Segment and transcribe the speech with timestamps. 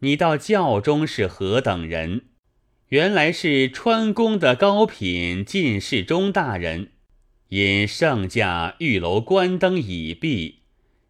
[0.00, 2.22] 你到教中是何等人？
[2.88, 6.90] 原来是川宫的高品进士钟大人，
[7.48, 10.60] 因圣驾玉楼观灯已毕，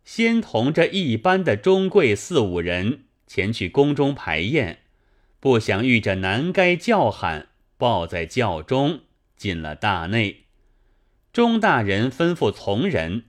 [0.04, 4.78] 先同着一般的中贵四五人前去宫中排宴，
[5.40, 9.00] 不想遇着南该叫喊，抱在轿中
[9.36, 10.44] 进了大内。
[11.32, 13.24] 钟大人吩咐从人，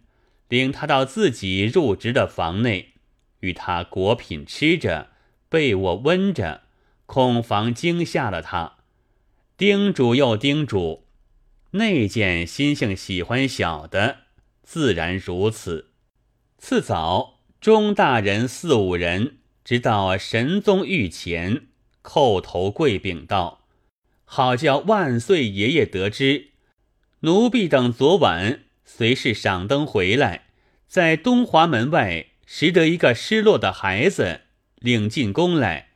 [0.47, 2.93] 领他到自己入职的房内，
[3.39, 5.09] 与他果品吃着，
[5.49, 6.63] 被我温着。
[7.05, 8.79] 恐防惊吓了他，
[9.55, 11.05] 叮嘱又叮嘱，
[11.71, 14.17] 那件心性喜欢小的，
[14.61, 15.91] 自然如此。
[16.57, 21.67] 次早，钟大人四五人直到神宗御前，
[22.03, 23.65] 叩头跪禀道
[24.25, 26.49] ：“好叫万岁爷爷得知，
[27.21, 30.47] 奴婢等昨晚随侍赏灯回来，
[30.89, 34.41] 在东华门外拾得一个失落的孩子，
[34.79, 35.87] 领进宫来。”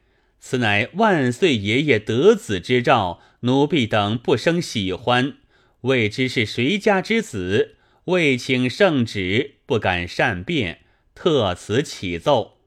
[0.43, 5.37] 此乃万岁爷爷得子之兆，奴婢等不生喜欢，
[5.81, 10.79] 未知是谁家之子，未请圣旨，不敢善辩，
[11.13, 12.57] 特此启奏。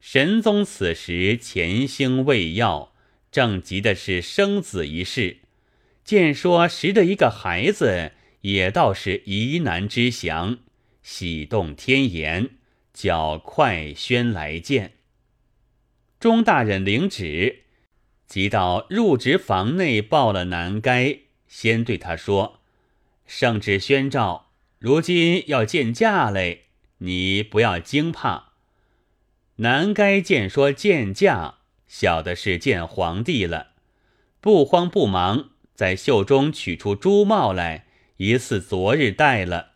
[0.00, 2.92] 神宗此时潜心未要，
[3.32, 5.38] 正急的是生子一事，
[6.04, 10.58] 见说识得一个孩子，也倒是疑难之祥，
[11.02, 12.50] 喜动天颜，
[12.98, 14.94] 叫快宣来见。
[16.18, 17.60] 钟大人领旨，
[18.26, 22.58] 即到入职房内报了南该，先对他说
[23.24, 26.64] ：“圣旨宣召，如今要见驾嘞，
[26.98, 28.54] 你不要惊怕。”
[29.58, 33.74] 南该见说见驾，晓得是见皇帝了，
[34.40, 39.74] 不慌不忙，在袖中取出珠帽来，疑似昨日戴了，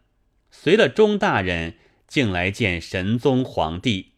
[0.50, 1.76] 随了钟大人，
[2.12, 4.12] 竟来见神宗皇帝。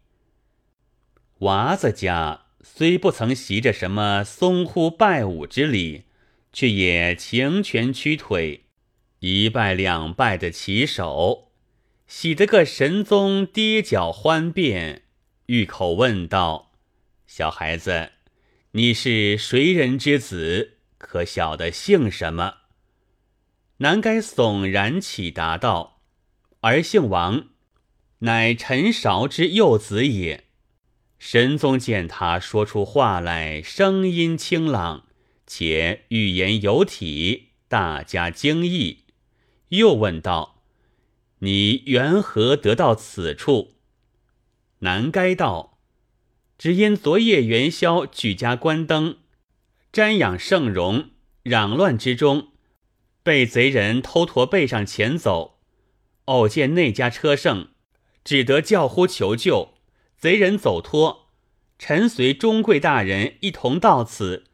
[1.43, 6.03] 娃子家虽不曾习着什么松呼拜舞之礼，
[6.53, 8.65] 却也情拳屈腿，
[9.21, 11.53] 一拜两拜的起手，
[12.09, 15.03] 喜得个神宗跌脚欢变，
[15.47, 16.73] 欲口问道
[17.29, 18.11] ：“小孩子，
[18.73, 20.79] 你是谁人之子？
[20.99, 22.55] 可晓得姓什么？”
[23.79, 26.01] 南该悚然起答道
[26.63, 27.51] ：“儿姓王，
[28.25, 30.45] 乃陈韶之幼子也。”
[31.19, 35.07] 神宗见他说出话来，声音清朗，
[35.47, 39.05] 且语言有体，大加惊异，
[39.69, 40.63] 又问道
[41.41, 43.77] ：“你缘何得到此处？”
[44.81, 45.79] 南该道
[46.59, 49.17] ：“只因昨夜元宵举家观灯，
[49.91, 51.11] 瞻仰圣容，
[51.45, 52.49] 攘乱之中，
[53.23, 55.59] 被贼人偷驮背上前走，
[56.27, 57.69] 偶见那家车胜，
[58.25, 59.75] 只得叫呼求救。”
[60.19, 61.29] 贼人走脱，
[61.79, 64.45] 臣随钟贵大人一同到此，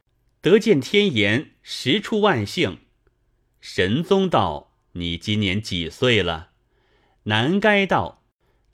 [0.41, 2.79] 得见天颜，实出万幸。
[3.61, 6.49] 神宗道：“你今年几岁了？”
[7.25, 8.25] 南该道：“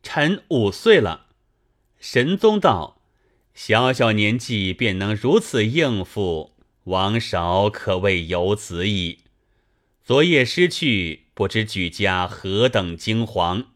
[0.02, 1.26] 臣五岁了。”
[2.00, 3.02] 神宗道
[3.52, 9.18] ：“小小年纪便能如此应付，王韶可谓有子矣。
[10.02, 13.66] 昨夜失去，不知举家何等惊惶。”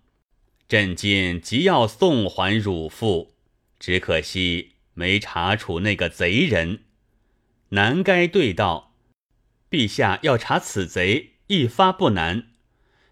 [0.70, 3.34] 朕今即要送还汝父，
[3.80, 6.84] 只可惜没查处那个贼人。
[7.70, 8.94] 南该对道
[9.68, 12.52] ：“陛下要查此贼，一发不难。”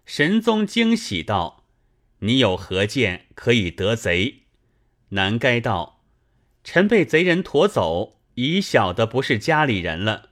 [0.07, 1.65] 神宗惊喜道
[2.19, 4.43] ：“你有何见可以得贼？”
[5.11, 6.05] 南该道
[6.63, 10.29] ：“臣被贼人驮走，已晓得不是家里人了，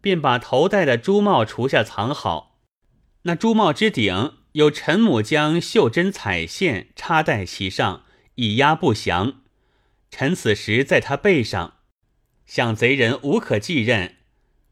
[0.00, 2.58] 便把头戴的朱帽除下藏好。
[3.24, 8.04] 那朱帽之顶。”有陈母将绣针彩线插在其上，
[8.34, 9.42] 以压不详。
[10.10, 11.78] 臣此时在他背上，
[12.44, 14.16] 想贼人无可继任，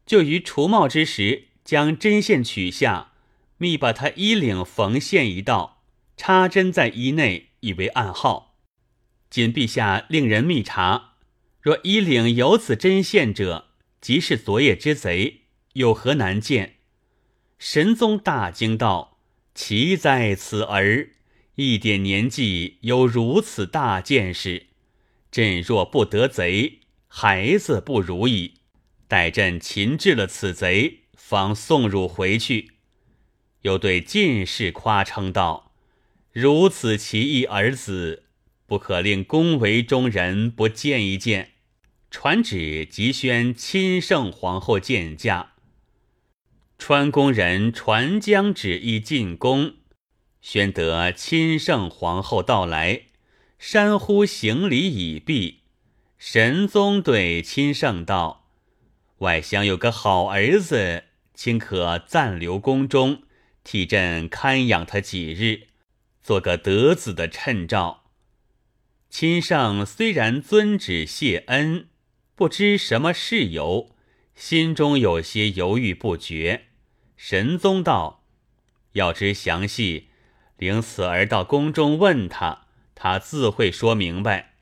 [0.05, 3.13] 就于除帽之时，将针线取下，
[3.57, 5.83] 密把他衣领缝线一道，
[6.15, 8.55] 插针在衣内，以为暗号。
[9.31, 11.13] 谨陛下令人密查，
[11.59, 13.69] 若衣领有此针线者，
[13.99, 15.41] 即是昨夜之贼，
[15.73, 16.75] 有何难见？
[17.57, 19.10] 神宗大惊道。
[19.53, 21.09] 奇在此儿，
[21.55, 24.67] 一点年纪有如此大见识。
[25.29, 28.55] 朕若不得贼，孩子不如矣。
[29.07, 32.71] 待朕擒制了此贼，方送汝回去。
[33.61, 35.73] 又对进士夸称道
[36.31, 38.23] ：“如此奇异儿子，
[38.65, 41.51] 不可令宫闱中人不见一见。”
[42.09, 45.50] 传旨即宣亲圣皇后见驾。
[46.83, 49.75] 川宫人传将旨意进宫，
[50.41, 53.03] 宣得亲圣皇后到来，
[53.59, 55.59] 山呼行礼已毕，
[56.17, 58.47] 神宗对亲圣道
[59.19, 61.03] ：“外乡有个好儿子，
[61.35, 63.21] 卿可暂留宫中，
[63.63, 65.67] 替朕看养他几日，
[66.23, 68.05] 做个得子的趁照。”
[69.07, 71.89] 亲圣虽然遵旨谢恩，
[72.33, 73.95] 不知什么事由，
[74.33, 76.69] 心中有些犹豫不决。
[77.23, 78.23] 神宗道
[78.93, 80.07] ：“要知详细，
[80.57, 82.65] 领此儿到宫中问他，
[82.95, 84.55] 他自会说明白。”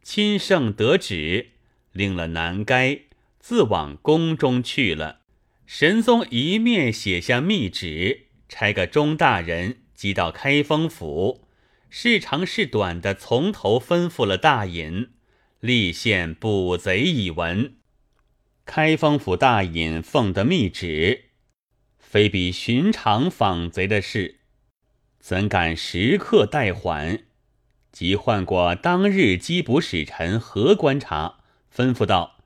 [0.00, 1.50] 亲圣得旨，
[1.90, 3.00] 领了南该，
[3.40, 5.22] 自往宫中去了。
[5.66, 11.48] 神宗一面写下密旨，差个钟大人即到开封府，
[11.90, 15.10] 是长是短的，从头吩咐了大尹，
[15.58, 17.74] 立宪捕贼以闻。
[18.64, 21.23] 开封府大尹奉的密旨，
[22.14, 24.36] 非比寻常访贼的事，
[25.18, 27.24] 怎敢时刻怠缓？
[27.90, 31.40] 即唤过当日缉捕使臣何观察，
[31.74, 32.36] 吩咐道：“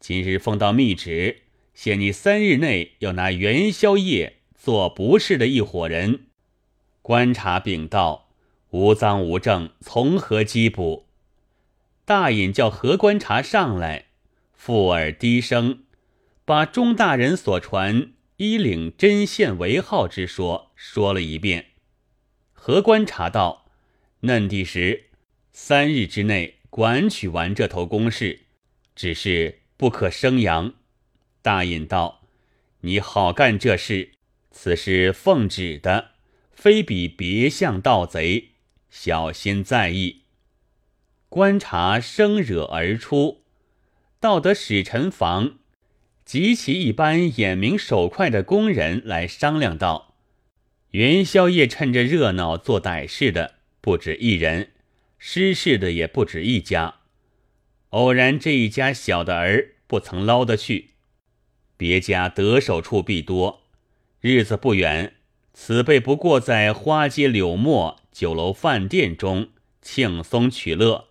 [0.00, 1.42] 今日奉到密旨，
[1.72, 6.26] 限你三日内要拿元宵夜做不是的一伙人。”
[7.00, 8.30] 观察禀道
[8.70, 11.06] ：“无赃无证，从何缉捕？”
[12.04, 14.06] 大尹叫何观察上来，
[14.52, 15.84] 附耳低声，
[16.44, 21.72] 把钟大人所传依领针线为号之说说了一遍。
[22.52, 23.64] 何观察道。
[24.20, 25.10] 嫩地时，
[25.52, 28.46] 三日之内管取完这头公事，
[28.96, 30.74] 只是不可生扬。
[31.42, 32.26] 大隐道
[32.80, 34.12] ：“你好干这事，
[34.50, 36.12] 此事奉旨的，
[36.50, 38.52] 非比别向盗贼，
[38.90, 40.22] 小心在意。”
[41.28, 43.44] 观察生惹而出，
[44.18, 45.58] 到得使臣房，
[46.26, 50.16] 及其一般眼明手快的工人来商量道
[50.90, 54.72] ：“元宵夜趁着热闹做歹事的。”不止一人，
[55.16, 56.96] 失事的也不止一家。
[57.90, 60.94] 偶然这一家小的儿不曾捞得去，
[61.76, 63.62] 别家得手处必多。
[64.20, 65.14] 日子不远，
[65.54, 69.50] 此辈不过在花街柳陌酒楼饭店中
[69.80, 71.10] 庆松取乐，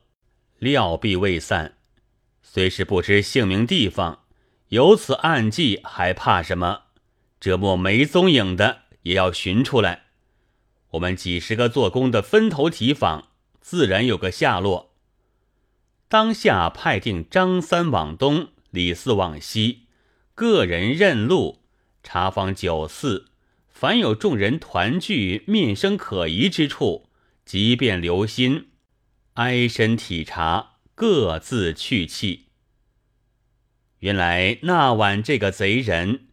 [0.60, 1.78] 料必未散。
[2.44, 4.25] 虽是不知姓名地方，
[4.70, 6.84] 有此暗记，还怕什么？
[7.40, 10.06] 这莫没踪影的，也要寻出来。
[10.92, 13.28] 我们几十个做工的分头提访，
[13.62, 14.96] 自然有个下落。
[16.08, 19.84] 当下派定张三往东，李四往西，
[20.34, 21.62] 个人认路，
[22.02, 23.28] 查访九四，
[23.70, 27.10] 凡有众人团聚、面生可疑之处，
[27.46, 28.70] 即便留心，
[29.36, 32.45] 挨身体察，各自去气。
[34.00, 36.28] 原来那晚这个贼人，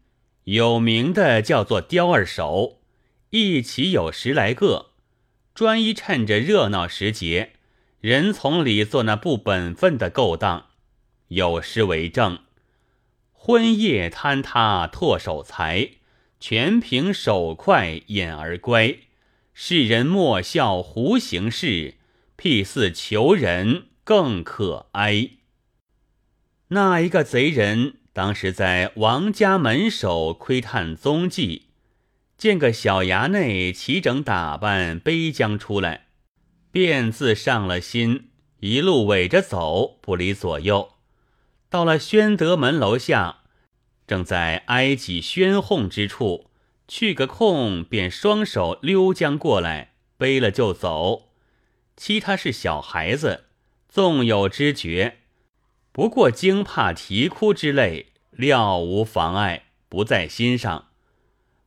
[0.45, 2.81] 有名的叫做刁二手。
[3.31, 4.91] 一起有十来个，
[5.55, 7.53] 专一趁着热闹时节，
[8.01, 10.67] 人丛里做那不本分的勾当。
[11.29, 12.41] 有诗为证：
[13.33, 15.93] 昏夜坍塌唾手财，
[16.39, 18.97] 全凭手快眼儿乖。
[19.55, 21.95] 世人莫笑胡行事，
[22.37, 25.31] 辟似求人更可哀。
[26.75, 31.67] 那一个贼人，当时在王家门首窥探踪迹。
[32.39, 36.07] 见个小衙内齐整打扮，背将出来，
[36.71, 38.31] 便自上了心，
[38.61, 40.95] 一路尾着走，不离左右。
[41.69, 43.41] 到了宣德门楼下，
[44.07, 46.47] 正在挨挤宣哄之处，
[46.89, 51.29] 去个空，便双手溜将过来，背了就走。
[51.99, 53.45] 其他是小孩子，
[53.91, 55.19] 纵有知觉，
[55.93, 60.89] 不过惊怕啼哭之类，料无妨碍，不在心上。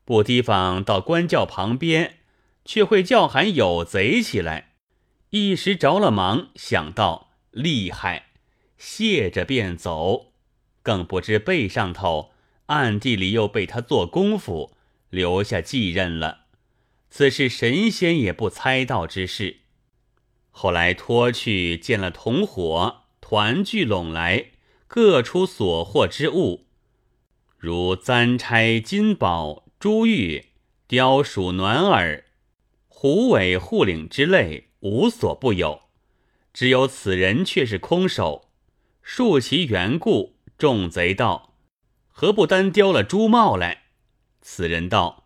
[0.04, 2.18] 不提防到官教旁边，
[2.64, 4.74] 却会叫喊有贼起来，
[5.30, 8.28] 一时着了忙，想到厉害，
[8.78, 10.32] 谢着便走，
[10.82, 12.32] 更不知背上头
[12.68, 14.76] 暗地里又被他做功夫
[15.10, 16.46] 留下继任了。
[17.10, 19.58] 此事神仙也不猜到之事。
[20.50, 24.52] 后来托去见了同伙，团聚拢来，
[24.86, 26.68] 各出所获之物，
[27.58, 29.66] 如簪钗金宝。
[29.80, 30.50] 珠玉、
[30.88, 32.26] 雕鼠、暖耳、
[32.88, 35.82] 狐尾、护领之类，无所不有。
[36.54, 38.50] 只有此人却是空手。
[39.02, 41.56] 述其缘故，众贼道
[42.08, 43.86] ：“何不单雕了珠帽来？”
[44.44, 45.26] 此人道：“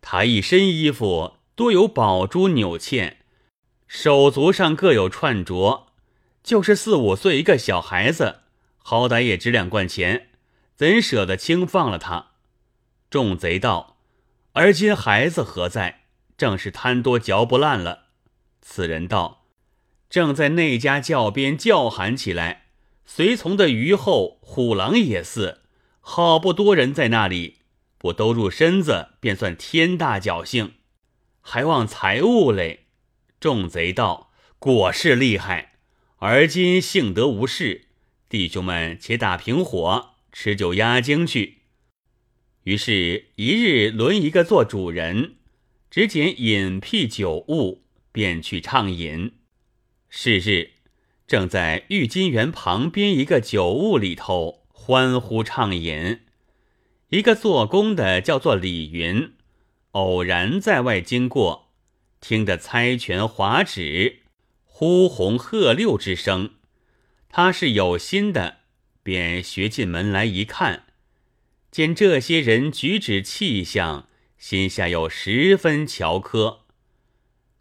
[0.00, 3.16] 他一身衣服多有宝珠纽嵌，
[3.88, 5.88] 手足上各有串着，
[6.42, 8.40] 就是四五岁一个小孩子，
[8.78, 10.28] 好歹也值两贯钱，
[10.74, 12.32] 怎舍得轻放了他？”
[13.10, 13.96] 众贼道。
[14.54, 16.00] 而今孩子何在？
[16.36, 18.06] 正是贪多嚼不烂了。
[18.60, 19.46] 此人道
[20.10, 22.66] ：“正在那家教边叫喊起来，
[23.06, 25.62] 随从的虞后、虎狼也似，
[26.00, 27.60] 好不多人在那里，
[27.96, 30.74] 不都入身子，便算天大侥幸。
[31.40, 32.86] 还望财物嘞。
[33.40, 35.71] 众贼道：“果是厉害，
[36.24, 37.86] 而今幸得无事，
[38.28, 41.62] 弟兄们且打平火，吃酒压惊去。”
[42.62, 45.34] 于是，一日轮一个做主人，
[45.90, 49.32] 只拣饮辟酒物，便去畅饮。
[50.08, 50.70] 是日，
[51.26, 56.20] 正在玉金园旁边一个酒屋里头欢呼畅饮，
[57.08, 59.32] 一个做工的叫做李云，
[59.90, 61.72] 偶然在外经过。
[62.20, 64.20] 听得猜拳划指、
[64.84, 66.54] 呼红喝六之声，
[67.28, 68.62] 他是有心的，
[69.04, 70.86] 便学进门来一看，
[71.70, 74.08] 见这些人举止气象，
[74.38, 76.62] 心下又十分瞧科，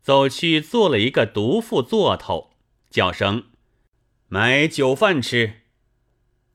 [0.01, 2.55] 走去做了一个独副座头，
[2.89, 3.43] 叫声
[4.27, 5.61] 买酒饭吃。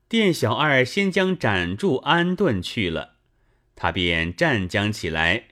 [0.09, 3.13] 店小二先将展住安顿去了，
[3.73, 5.47] 他便站将起来，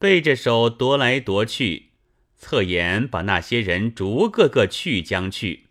[0.00, 1.90] 背着手踱来踱去。
[2.38, 5.66] 侧眼把那些人逐个个去将去，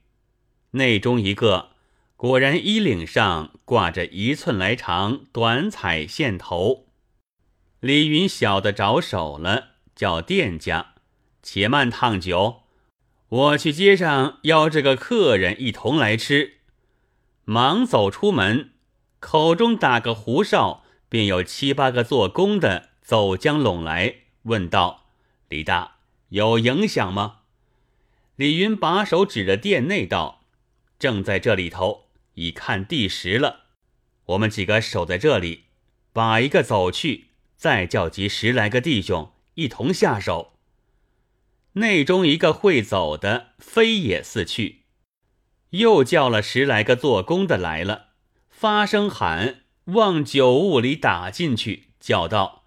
[0.71, 1.69] 内中一个
[2.15, 6.87] 果然衣领上挂着一寸来长短彩线头。
[7.79, 10.95] 李云晓得着手了，叫店家
[11.43, 12.63] 且慢烫酒，
[13.29, 16.55] 我去街上邀这个客人一同来吃。
[17.43, 18.71] 忙走出门，
[19.19, 25.05] 口中打个胡哨，便有七八个做工的走将拢来，问道
[25.47, 25.94] ：“李大。”
[26.29, 27.41] 有影响吗？
[28.35, 30.43] 李云把手指着殿内道
[30.99, 33.65] ：“正在这里头，已看第十了。
[34.25, 35.65] 我们几个守在这里，
[36.11, 40.57] 把一个走去，再叫集十来个弟兄一同下手。”
[41.73, 44.83] 内中一个会走的，飞也似去，
[45.71, 48.07] 又叫了十来个做工的来了，
[48.49, 52.63] 发声喊，往酒屋里打进去，叫道：“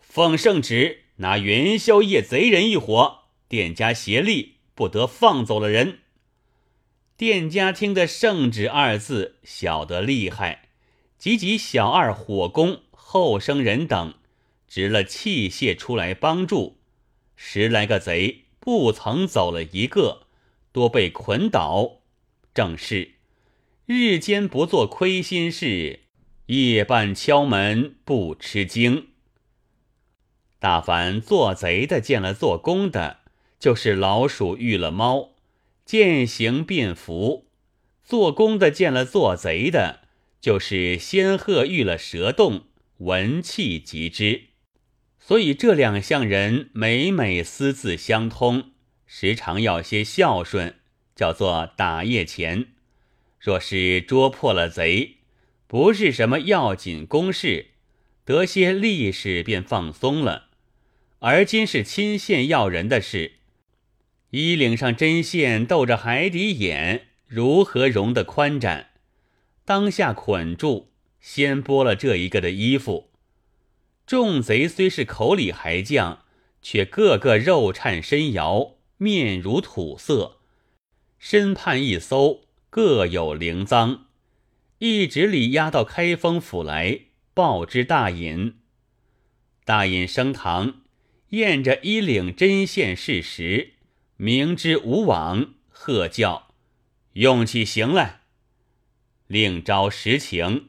[0.00, 6.00] 奉圣旨。”拿元宵夜贼人一伙，店家协力，不得放走了人。
[7.16, 10.70] 店家听得“圣旨”二字，晓得厉害，
[11.16, 14.14] 急急小二火攻后生人等，
[14.66, 16.78] 执了器械出来帮助。
[17.36, 20.26] 十来个贼不曾走了一个，
[20.72, 22.00] 多被捆倒。
[22.52, 23.12] 正是
[23.86, 26.00] 日间不做亏心事，
[26.46, 29.08] 夜半敲门不吃惊。
[30.64, 33.18] 大凡做贼的见了做工的，
[33.60, 35.34] 就是老鼠遇了猫，
[35.84, 37.44] 见形便服；
[38.02, 40.08] 做工的见了做贼的，
[40.40, 42.62] 就是仙鹤遇了蛇洞，
[42.96, 44.44] 闻气即知。
[45.20, 48.70] 所以这两项人每每私自相通，
[49.04, 50.76] 时常要些孝顺，
[51.14, 52.68] 叫做打夜钱。
[53.38, 55.18] 若是捉破了贼，
[55.66, 57.66] 不是什么要紧公事，
[58.24, 60.52] 得些利事便放松了。
[61.26, 63.32] 而今是亲线要人的事，
[64.28, 68.90] 衣领上针线斗着海底眼，如何容得宽展？
[69.64, 70.88] 当下捆住，
[71.22, 73.08] 先剥了这一个的衣服。
[74.06, 76.18] 众贼虽是口里还犟，
[76.60, 80.40] 却个个肉颤身摇，面如土色，
[81.18, 84.00] 身畔一搜，各有灵赃，
[84.76, 87.00] 一直里押到开封府来
[87.32, 88.56] 报之大隐。
[89.64, 90.83] 大隐升堂。
[91.36, 93.74] 验着衣领针线事实，
[94.16, 96.48] 明知无往，喝叫
[97.14, 98.22] 用起刑来，
[99.26, 100.68] 另招实情，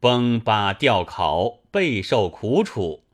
[0.00, 3.04] 崩巴吊考，备受苦楚。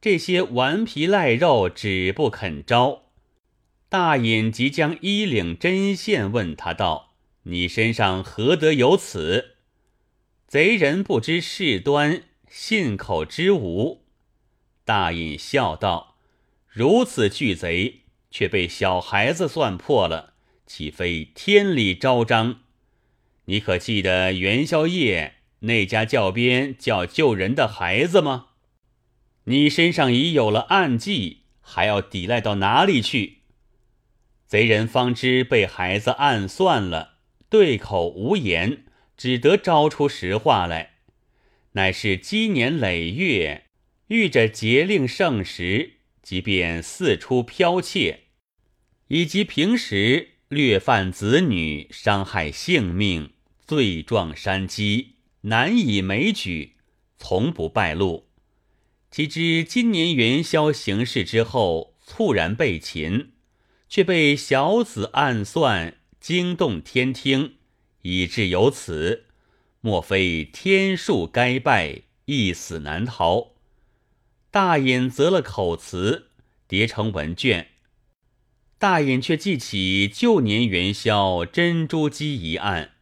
[0.00, 3.10] 这些顽皮赖肉只不肯招。
[3.88, 9.56] 大隐即将衣领针线问他道：“你身上何得有此？”
[10.46, 14.04] 贼人不知事端，信口之无。
[14.90, 16.16] 大隐笑道
[16.66, 20.34] ：“如此巨贼，却被小孩子算破了，
[20.66, 22.62] 岂非天理昭彰？
[23.44, 28.46] 你可记得元宵夜那家教鞭叫救人的孩子吗？
[29.44, 33.42] 你身上已有了暗记，还要抵赖到哪里去？”
[34.44, 37.18] 贼人方知被孩子暗算了，
[37.48, 40.94] 对口无言，只得招出实话来，
[41.74, 43.66] 乃是积年累月。
[44.10, 48.24] 遇着节令盛时，即便四出剽窃，
[49.06, 53.30] 以及平时掠犯子女、伤害性命、
[53.64, 56.72] 罪状山积，难以枚举，
[57.18, 58.26] 从不败露。
[59.12, 63.30] 岂知今年元宵行事之后，猝然被擒，
[63.88, 67.54] 却被小子暗算，惊动天听，
[68.02, 69.26] 以致有此，
[69.80, 73.52] 莫非天数该败，一死难逃？
[74.52, 76.30] 大隐择了口词，
[76.66, 77.68] 叠成文卷。
[78.78, 82.94] 大隐却记起旧年元宵珍珠鸡一案，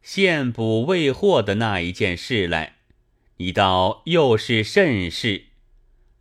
[0.00, 2.76] 现捕未获的那一件事来。
[3.36, 5.48] 你道又是甚事？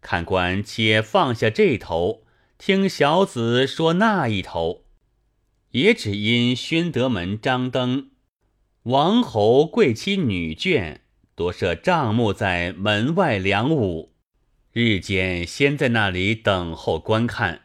[0.01, 2.25] 看官且放下这头，
[2.57, 4.83] 听小子说那一头。
[5.71, 8.09] 也只因宣德门张灯，
[8.83, 10.97] 王侯贵妻女眷，
[11.35, 14.12] 多设帐幕在门外两舞。
[14.73, 17.61] 日间先在那里等候观看。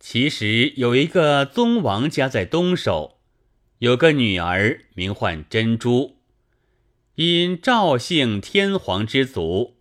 [0.00, 3.20] 其实有一个宗王家在东首，
[3.78, 6.16] 有个女儿名唤珍珠，
[7.14, 9.76] 因赵姓天皇之族，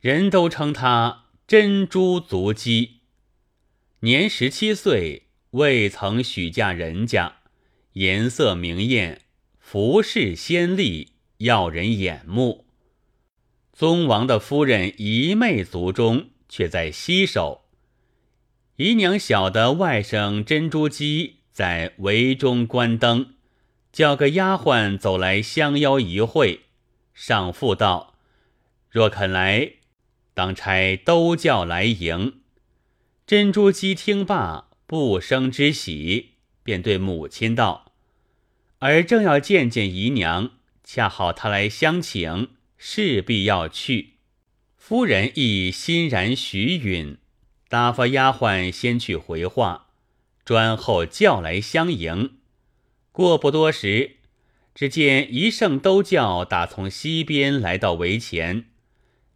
[0.00, 3.02] 人都称她珍珠足姬。
[4.00, 7.36] 年十七岁，未曾许嫁人家，
[7.92, 9.20] 颜色明艳，
[9.60, 12.66] 服饰鲜丽，耀人眼目。
[13.72, 17.62] 宗王的夫人姨妹族中，却在西首。
[18.76, 23.34] 姨娘晓得外甥珍珠姬在围中关灯，
[23.90, 26.60] 叫个丫鬟走来相邀一会。
[27.14, 28.14] 上父道
[28.90, 29.72] ：“若肯来，
[30.34, 32.40] 当差都叫来迎。”
[33.26, 37.92] 珍珠姬听罢，不生之喜，便对母亲道
[38.80, 40.50] ：“儿正要见见姨娘，
[40.84, 42.48] 恰好她来相请。”
[42.84, 44.14] 势必要去，
[44.76, 47.16] 夫人亦欣然许允，
[47.68, 49.86] 打发丫鬟先去回话，
[50.44, 52.38] 专后叫来相迎。
[53.12, 54.16] 过不多时，
[54.74, 58.64] 只见一圣都教打从西边来到围前，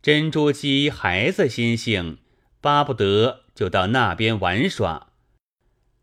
[0.03, 2.19] 珍珠鸡孩子心性，
[2.61, 5.13] 巴不得就到那边玩耍，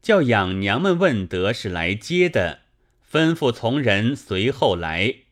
[0.01, 2.61] 叫养娘们问得是来接的，
[3.11, 5.22] 吩咐从人随后来。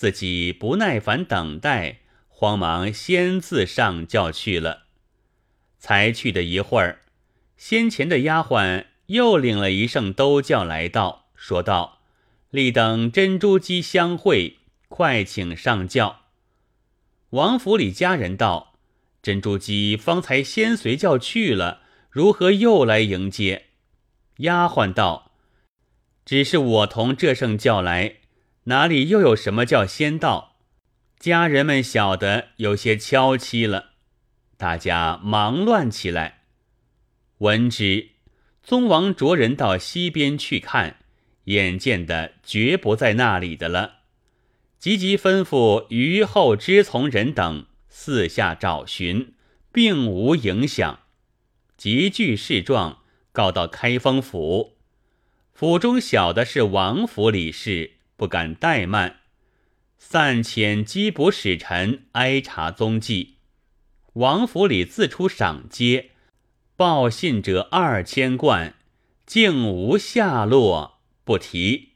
[0.00, 4.84] 自己不耐烦等待，慌忙先自上轿去了。
[5.78, 7.02] 才去的一会儿，
[7.58, 11.98] 先前的丫鬟又领了一声都叫来到，说道
[12.48, 14.56] ：“立等珍珠姬相会，
[14.88, 16.20] 快请上轿。”
[17.36, 18.78] 王府里家人道
[19.20, 23.66] ：“珍珠姬方才先随轿去了，如何又来迎接？”
[24.40, 25.32] 丫鬟道
[26.24, 28.14] ：“只是我同这声叫来。”
[28.64, 30.56] 哪里又有什么叫先到？
[31.18, 33.92] 家人们晓得有些悄蹊了，
[34.56, 36.42] 大家忙乱起来。
[37.38, 38.10] 闻之，
[38.62, 40.96] 宗王着人到西边去看，
[41.44, 44.00] 眼见的绝不在那里的了，
[44.78, 49.34] 急急吩咐余后之从人等四下找寻，
[49.72, 51.00] 并无影响。
[51.78, 54.76] 急具事状告到开封府，
[55.54, 57.99] 府中晓得是王府里事。
[58.20, 59.20] 不敢怠慢，
[59.96, 63.36] 散遣缉捕使臣挨查踪迹。
[64.12, 66.10] 王府里自出赏揭，
[66.76, 68.74] 报信者二千贯，
[69.24, 71.89] 竟无下落，不提。